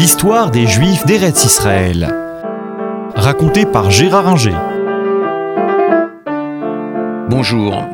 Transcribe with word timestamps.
L'histoire 0.00 0.50
des 0.50 0.66
Juifs 0.66 1.04
d'Eretz 1.04 1.44
Israël. 1.44 2.08
Racontée 3.14 3.66
par 3.66 3.90
Gérard 3.90 4.28
Inger. 4.28 4.56
Bonjour. 7.28 7.84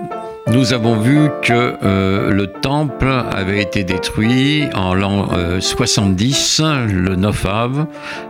Nous 0.47 0.73
avons 0.73 1.01
vu 1.01 1.29
que 1.43 1.77
euh, 1.83 2.31
le 2.31 2.47
temple 2.47 3.09
avait 3.09 3.61
été 3.61 3.83
détruit 3.83 4.69
en 4.73 4.95
l'an 4.95 5.31
70, 5.59 6.61
euh, 6.61 6.87
le 6.87 7.17
9 7.17 7.45
av, 7.45 7.87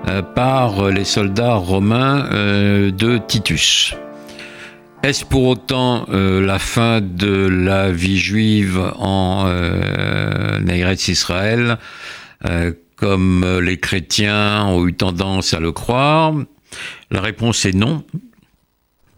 euh, 0.08 0.22
par 0.22 0.88
les 0.88 1.04
soldats 1.04 1.56
romains 1.56 2.30
de 2.30 3.18
Titus. 3.18 3.95
Est-ce 5.02 5.27
pour 5.27 5.45
autant 5.45 6.06
la 6.08 6.58
fin 6.58 7.02
de 7.02 7.46
la 7.46 7.90
vie 7.90 8.18
juive 8.18 8.80
en 8.98 9.46
Eretz 10.66 11.08
Israël 11.08 11.77
comme 12.96 13.60
les 13.60 13.78
chrétiens 13.78 14.66
ont 14.66 14.86
eu 14.86 14.95
tendance 14.95 15.54
à 15.54 15.60
le 15.60 15.73
croire 15.73 16.34
La 17.10 17.20
réponse 17.20 17.64
est 17.64 17.74
non. 17.74 18.04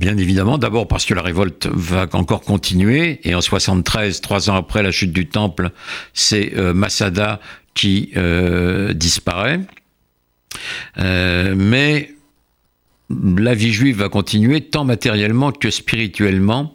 Bien 0.01 0.17
évidemment, 0.17 0.59
d'abord 0.59 0.87
parce 0.87 1.05
que 1.05 1.15
la 1.15 1.23
révolte 1.23 1.67
va 1.67 2.07
encore 2.13 2.43
continuer, 2.43 3.21
et 3.25 3.35
en 3.35 3.41
73, 3.41 4.21
trois 4.21 4.49
ans 4.49 4.55
après 4.55 4.83
la 4.83 4.93
chute 4.93 5.13
du 5.13 5.27
temple, 5.27 5.71
c'est 6.15 6.53
euh, 6.57 6.73
Masada 6.73 7.41
qui 7.75 8.13
euh, 8.17 8.93
disparaît. 8.93 9.61
Euh, 10.99 11.55
mais 11.57 12.15
la 13.11 13.55
vie 13.55 13.73
juive 13.73 13.99
va 13.99 14.09
continuer 14.09 14.61
tant 14.61 14.85
matériellement 14.85 15.51
que 15.51 15.71
spirituellement 15.71 16.75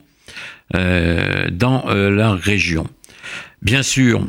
dans 0.71 1.83
la 1.85 2.33
région. 2.33 2.87
Bien 3.61 3.83
sûr, 3.83 4.25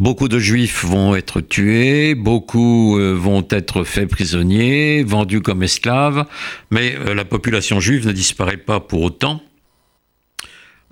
Beaucoup 0.00 0.26
de 0.26 0.40
juifs 0.40 0.84
vont 0.84 1.14
être 1.14 1.40
tués, 1.40 2.16
beaucoup 2.16 2.98
euh, 2.98 3.12
vont 3.12 3.46
être 3.50 3.84
faits 3.84 4.08
prisonniers, 4.08 5.04
vendus 5.04 5.40
comme 5.40 5.62
esclaves, 5.62 6.24
mais 6.72 6.96
euh, 6.96 7.14
la 7.14 7.24
population 7.24 7.78
juive 7.78 8.04
ne 8.04 8.12
disparaît 8.12 8.56
pas 8.56 8.80
pour 8.80 9.02
autant. 9.02 9.40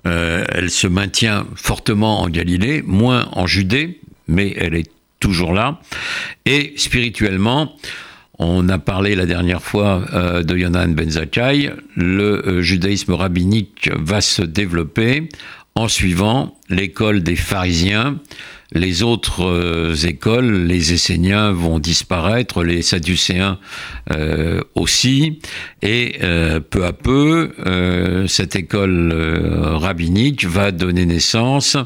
Euh, 0.07 0.45
elle 0.47 0.69
se 0.69 0.87
maintient 0.87 1.45
fortement 1.55 2.21
en 2.21 2.29
Galilée, 2.29 2.81
moins 2.81 3.27
en 3.33 3.45
Judée, 3.45 3.99
mais 4.29 4.53
elle 4.57 4.73
est 4.73 4.89
toujours 5.19 5.51
là. 5.51 5.81
Et 6.45 6.73
spirituellement, 6.77 7.75
on 8.39 8.69
a 8.69 8.79
parlé 8.79 9.15
la 9.15 9.25
dernière 9.25 9.61
fois 9.61 10.41
de 10.43 10.57
Yonan 10.57 10.89
Ben 10.89 11.09
Zakkai, 11.09 11.71
le 11.95 12.61
judaïsme 12.61 13.13
rabbinique 13.13 13.89
va 13.95 14.21
se 14.21 14.41
développer 14.41 15.29
en 15.75 15.87
suivant 15.87 16.57
l'école 16.69 17.23
des 17.23 17.35
pharisiens, 17.35 18.19
les 18.73 19.03
autres 19.03 19.43
euh, 19.43 19.95
écoles, 19.95 20.65
les 20.65 20.93
Esséniens 20.93 21.51
vont 21.51 21.77
disparaître, 21.77 22.63
les 22.63 22.81
Sadducéens 22.81 23.59
euh, 24.11 24.61
aussi, 24.73 25.39
et 25.83 26.17
euh, 26.23 26.59
peu 26.59 26.85
à 26.85 26.91
peu, 26.91 27.51
cette 28.27 28.55
école 28.55 29.13
rabbinique 29.75 30.45
va 30.45 30.71
donner 30.71 31.05
naissance 31.05 31.77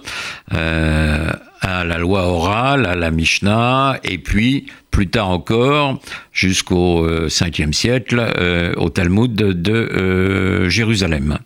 à 0.49 1.83
la 1.83 1.97
loi 1.97 2.23
orale, 2.27 2.85
à 2.85 2.95
la 2.95 3.11
Mishnah, 3.11 3.99
et 4.03 4.17
puis 4.17 4.67
plus 4.91 5.07
tard 5.07 5.29
encore, 5.29 5.99
jusqu'au 6.31 7.07
5e 7.27 7.73
siècle, 7.73 8.73
au 8.77 8.89
Talmud 8.89 9.33
de 9.33 10.69
Jérusalem. 10.69 11.39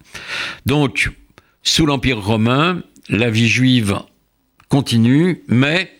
Donc, 0.65 1.11
sous 1.63 1.85
l'Empire 1.85 2.21
romain, 2.21 2.83
la 3.09 3.29
vie 3.29 3.47
juive 3.47 3.99
continue, 4.69 5.43
mais 5.47 5.91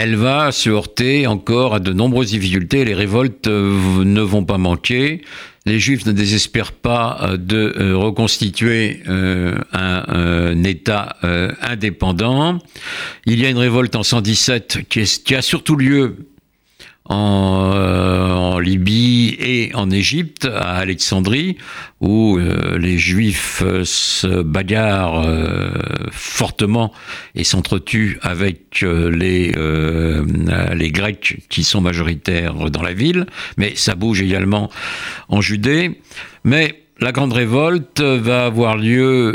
elle 0.00 0.14
va 0.14 0.52
se 0.52 0.70
heurter 0.70 1.26
encore 1.26 1.74
à 1.74 1.80
de 1.80 1.92
nombreuses 1.92 2.30
difficultés. 2.30 2.84
Les 2.84 2.94
révoltes 2.94 3.48
euh, 3.48 4.04
ne 4.04 4.20
vont 4.20 4.44
pas 4.44 4.56
manquer. 4.56 5.22
Les 5.66 5.80
Juifs 5.80 6.06
ne 6.06 6.12
désespèrent 6.12 6.72
pas 6.72 7.18
euh, 7.20 7.36
de 7.36 7.74
euh, 7.76 7.96
reconstituer 7.96 9.02
un, 9.08 10.62
État 10.62 11.16
indépendant. 11.62 12.58
Il 13.26 13.40
y 13.40 13.46
a 13.46 13.50
une 13.50 13.58
révolte 13.58 13.96
en 13.96 14.02
117 14.02 14.86
qui 14.88 15.34
a 15.34 15.42
surtout 15.42 15.76
lieu 15.76 16.28
euh, 17.10 18.32
en, 18.34 18.58
Libye 18.58 19.36
et 19.40 19.70
en 19.74 19.90
Égypte, 19.90 20.44
à 20.44 20.76
Alexandrie, 20.76 21.56
où 22.00 22.36
euh, 22.36 22.76
les 22.76 22.98
Juifs 22.98 23.62
euh, 23.64 23.82
se 23.84 24.42
bagarrent 24.42 25.26
fortement 26.10 26.92
et 27.34 27.44
s'entretuent 27.44 28.18
avec 28.22 28.82
les, 28.82 29.52
les 30.74 30.90
Grecs 30.90 31.38
qui 31.48 31.64
sont 31.64 31.80
majoritaires 31.80 32.70
dans 32.70 32.82
la 32.82 32.92
ville, 32.92 33.26
mais 33.56 33.74
ça 33.74 33.94
bouge 33.94 34.20
également 34.20 34.70
en 35.28 35.40
Judée. 35.40 36.00
Mais 36.44 36.82
la 37.00 37.12
grande 37.12 37.32
révolte 37.32 38.00
va 38.00 38.46
avoir 38.46 38.76
lieu 38.76 39.32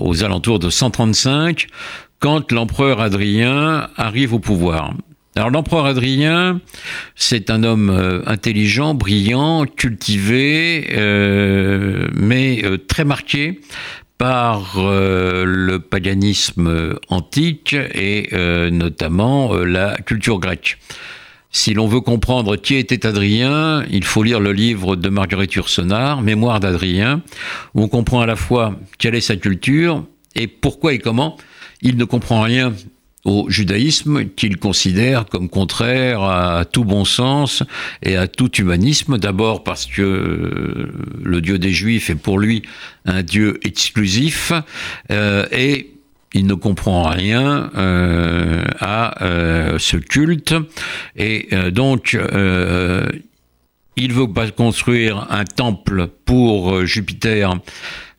aux 0.00 0.24
alentours 0.24 0.58
de 0.58 0.70
135 0.70 1.68
quand 2.18 2.52
l'empereur 2.52 3.00
Adrien 3.00 3.88
arrive 3.96 4.34
au 4.34 4.38
pouvoir. 4.38 4.92
Alors 5.36 5.50
l'empereur 5.50 5.84
Adrien, 5.84 6.62
c'est 7.14 7.50
un 7.50 7.62
homme 7.62 7.90
euh, 7.90 8.22
intelligent, 8.24 8.94
brillant, 8.94 9.66
cultivé, 9.66 10.86
euh, 10.92 12.08
mais 12.14 12.64
euh, 12.64 12.78
très 12.78 13.04
marqué 13.04 13.60
par 14.16 14.78
le 14.78 15.76
paganisme 15.76 16.96
antique 17.10 17.74
et 17.74 18.30
notamment 18.72 19.52
la 19.52 19.94
culture 19.98 20.38
grecque. 20.38 20.78
Si 21.50 21.74
l'on 21.74 21.86
veut 21.86 22.00
comprendre 22.00 22.56
qui 22.56 22.76
était 22.76 23.04
Adrien, 23.04 23.84
il 23.90 24.04
faut 24.04 24.22
lire 24.22 24.40
le 24.40 24.52
livre 24.52 24.96
de 24.96 25.10
Marguerite 25.10 25.52
Yourcenar, 25.52 26.22
Mémoire 26.22 26.60
d'Adrien, 26.60 27.20
où 27.74 27.82
on 27.82 27.88
comprend 27.88 28.22
à 28.22 28.26
la 28.26 28.36
fois 28.36 28.74
quelle 28.96 29.14
est 29.14 29.20
sa 29.20 29.36
culture 29.36 30.02
et 30.34 30.46
pourquoi 30.46 30.94
et 30.94 30.98
comment 30.98 31.36
il 31.82 31.98
ne 31.98 32.04
comprend 32.04 32.40
rien 32.40 32.72
au 33.26 33.50
judaïsme 33.50 34.26
qu'il 34.36 34.56
considère 34.56 35.26
comme 35.26 35.48
contraire 35.48 36.22
à 36.22 36.64
tout 36.64 36.84
bon 36.84 37.04
sens 37.04 37.64
et 38.02 38.16
à 38.16 38.28
tout 38.28 38.52
humanisme. 38.52 39.18
D'abord 39.18 39.64
parce 39.64 39.86
que 39.86 40.02
euh, 40.02 40.92
le 41.22 41.40
Dieu 41.40 41.58
des 41.58 41.72
Juifs 41.72 42.08
est 42.08 42.14
pour 42.14 42.38
lui 42.38 42.62
un 43.04 43.24
Dieu 43.24 43.58
exclusif 43.64 44.52
euh, 45.10 45.44
et 45.50 45.90
il 46.34 46.46
ne 46.46 46.54
comprend 46.54 47.08
rien 47.08 47.70
euh, 47.76 48.64
à 48.80 49.14
ce 49.78 49.96
culte 49.96 50.54
et 51.16 51.48
donc 51.70 52.18
il 53.96 54.12
veut 54.12 54.26
construire 54.54 55.26
un 55.30 55.44
temple 55.44 56.08
pour 56.26 56.84
Jupiter 56.84 57.54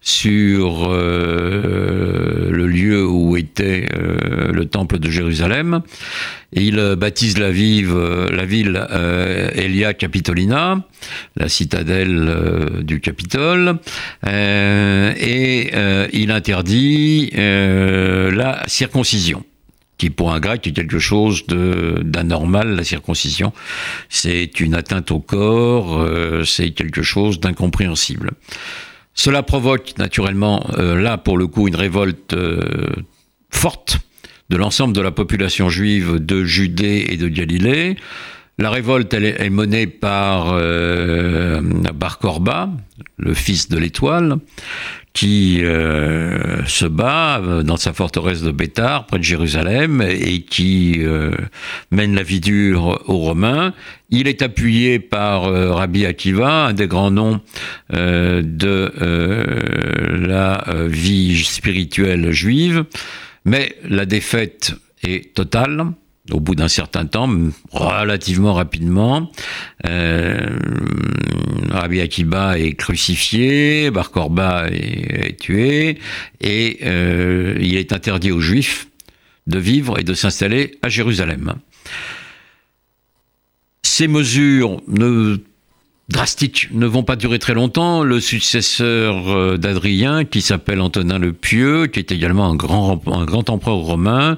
sur 0.01 0.89
le 0.89 2.65
lieu 2.65 2.96
où 3.37 3.39
était 3.39 3.87
euh, 3.93 4.51
le 4.51 4.65
temple 4.65 4.99
de 4.99 5.09
Jérusalem. 5.09 5.81
Il 6.53 6.95
baptise 6.97 7.37
la, 7.37 7.51
vive, 7.51 7.97
la 7.97 8.45
ville 8.45 8.81
euh, 8.89 9.49
Elia 9.53 9.93
Capitolina, 9.93 10.83
la 11.35 11.49
citadelle 11.49 12.81
du 12.81 12.99
Capitole, 12.99 13.79
et 14.25 15.71
il 16.13 16.31
interdit 16.31 17.31
la 17.33 18.63
circoncision 18.67 19.43
qui 19.97 20.11
pour 20.11 20.31
un 20.31 20.39
grec 20.39 20.65
est 20.67 20.73
quelque 20.73 20.99
chose 20.99 21.45
d'anormal, 21.47 22.75
la 22.75 22.83
circoncision. 22.83 23.51
C'est 24.09 24.59
une 24.59 24.75
atteinte 24.75 25.11
au 25.11 25.19
corps, 25.19 26.07
c'est 26.45 26.69
quelque 26.69 27.01
chose 27.01 27.39
d'incompréhensible. 27.39 28.31
Cela 29.17 29.41
provoque 29.41 29.97
naturellement, 29.97 30.63
euh, 30.77 31.01
là 31.01 31.17
pour 31.17 31.39
le 31.39 31.47
coup, 31.47 31.67
une 31.67 31.75
révolte 31.75 32.33
euh, 32.33 32.87
forte 33.49 33.99
de 34.49 34.57
l'ensemble 34.57 34.93
de 34.93 35.01
la 35.01 35.11
population 35.11 35.69
juive 35.69 36.19
de 36.19 36.43
Judée 36.45 37.07
et 37.09 37.17
de 37.17 37.27
Galilée. 37.27 37.97
La 38.59 38.71
révolte 38.71 39.13
est, 39.13 39.49
menée 39.51 39.85
par 39.85 40.47
euh, 40.53 41.61
Bar 41.93 42.17
Korba, 42.17 42.71
le 43.17 43.35
fils 43.35 43.69
de 43.69 43.77
l'étoile, 43.77 44.37
qui 45.13 45.59
euh, 45.61 46.65
se 46.65 46.85
bat 46.85 47.37
euh, 47.37 47.61
dans 47.61 47.77
sa 47.77 47.93
forteresse 47.93 48.41
de 48.41 48.49
Béthar, 48.49 49.05
près 49.05 49.19
de 49.19 49.23
Jérusalem, 49.23 50.01
et 50.01 50.41
qui 50.41 51.01
mène 51.91 52.15
la 52.15 52.23
vie 52.23 52.39
dure 52.39 53.03
aux 53.05 53.17
Romains. 53.17 53.75
Il 54.09 54.27
est 54.27 54.41
appuyé 54.41 54.97
par 54.97 55.43
Rabbi 55.43 56.07
Akiva, 56.07 56.65
un 56.65 56.73
des 56.73 56.87
grands 56.87 57.11
noms 57.11 57.41
de 57.91 58.91
la 60.27 60.65
vie 60.87 61.43
spirituelle 61.43 62.31
juive, 62.31 62.85
mais 63.47 63.75
la 63.87 64.05
défaite 64.05 64.73
est 65.03 65.33
totale 65.33 65.93
au 66.31 66.41
bout 66.41 66.55
d'un 66.55 66.67
certain 66.67 67.05
temps, 67.05 67.29
relativement 67.71 68.53
rapidement, 68.53 69.31
euh, 69.85 70.59
Rabbi 71.69 72.01
Akiba 72.01 72.59
est 72.59 72.73
crucifié, 72.73 73.89
Bar 73.91 74.11
Korba 74.11 74.67
est, 74.69 75.39
tué, 75.39 75.99
et 76.41 76.79
euh, 76.83 77.57
il 77.61 77.77
est 77.77 77.93
interdit 77.93 78.31
aux 78.31 78.41
Juifs 78.41 78.89
de 79.47 79.57
vivre 79.57 79.97
et 79.99 80.03
de 80.03 80.13
s'installer 80.13 80.77
à 80.81 80.89
Jérusalem. 80.89 81.55
Ces 83.83 84.09
mesures 84.09 84.81
ne 84.89 85.37
drastiques 86.09 86.69
ne 86.71 86.85
vont 86.85 87.03
pas 87.03 87.15
durer 87.15 87.39
très 87.39 87.53
longtemps. 87.53 88.03
Le 88.03 88.19
successeur 88.19 89.29
euh, 89.29 89.57
d'Adrien, 89.57 90.25
qui 90.25 90.41
s'appelle 90.41 90.81
Antonin 90.81 91.19
le 91.19 91.33
Pieux, 91.33 91.87
qui 91.87 91.99
est 91.99 92.11
également 92.11 92.49
un 92.49 92.55
grand, 92.55 93.49
empereur 93.49 93.77
romain, 93.77 94.37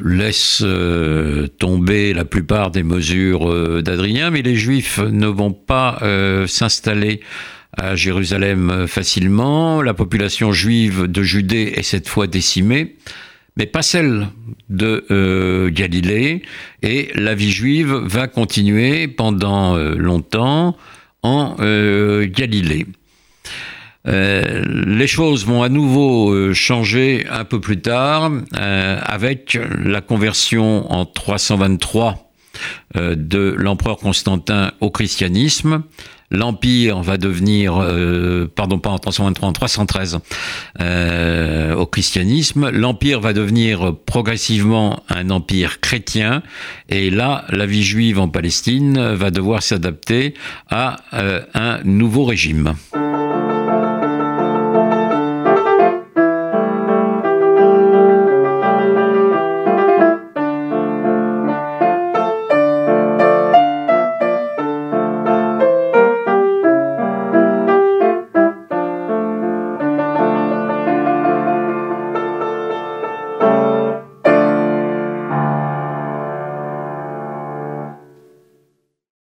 laisse 0.00 0.62
euh, 0.62 1.46
tomber 1.46 2.12
la 2.12 2.24
plupart 2.24 2.70
des 2.70 2.82
mesures 2.82 3.50
euh, 3.50 3.82
d'Adrien, 3.82 4.30
mais 4.30 4.42
les 4.42 4.56
Juifs 4.56 4.98
ne 4.98 5.26
vont 5.26 5.52
pas 5.52 6.00
s'installer 6.46 7.20
à 7.76 7.94
Jérusalem 7.94 8.86
facilement. 8.88 9.82
La 9.82 9.94
population 9.94 10.52
juive 10.52 11.06
de 11.06 11.22
Judée 11.22 11.74
est 11.76 11.82
cette 11.82 12.08
fois 12.08 12.26
décimée 12.26 12.96
mais 13.58 13.66
pas 13.66 13.82
celle 13.82 14.28
de 14.70 15.04
euh, 15.10 15.70
Galilée. 15.70 16.42
Et 16.82 17.10
la 17.14 17.34
vie 17.34 17.50
juive 17.50 17.92
va 17.92 18.28
continuer 18.28 19.08
pendant 19.08 19.76
euh, 19.76 19.94
longtemps 19.96 20.76
en 21.22 21.56
euh, 21.58 22.26
Galilée. 22.30 22.86
les 24.06 25.06
choses 25.06 25.44
vont 25.44 25.62
à 25.62 25.68
nouveau 25.68 26.54
changer 26.54 27.26
un 27.28 27.44
peu 27.44 27.60
plus 27.60 27.80
tard 27.80 28.30
avec 28.52 29.58
la 29.84 30.00
conversion 30.00 30.90
en 30.90 31.04
323 31.04 32.27
de 32.94 33.54
l'empereur 33.56 33.98
Constantin 33.98 34.72
au 34.80 34.90
christianisme 34.90 35.82
l'Empire 36.30 37.00
va 37.02 37.16
devenir, 37.16 37.80
euh, 37.80 38.50
pardon, 38.54 38.78
pas 38.78 38.90
en 38.90 38.98
323, 38.98 39.48
en 39.48 39.52
313, 39.52 40.18
euh, 40.80 41.74
au 41.74 41.86
christianisme. 41.86 42.70
L'Empire 42.70 43.20
va 43.20 43.32
devenir 43.32 43.94
progressivement 44.06 45.02
un 45.08 45.30
empire 45.30 45.80
chrétien. 45.80 46.42
Et 46.88 47.10
là, 47.10 47.44
la 47.50 47.66
vie 47.66 47.82
juive 47.82 48.18
en 48.18 48.28
Palestine 48.28 49.14
va 49.14 49.30
devoir 49.30 49.62
s'adapter 49.62 50.34
à 50.70 50.96
euh, 51.14 51.42
un 51.54 51.80
nouveau 51.84 52.24
régime. 52.24 52.74